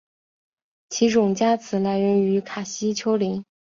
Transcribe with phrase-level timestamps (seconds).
[0.89, 3.45] 其种加词来源于卡西丘陵。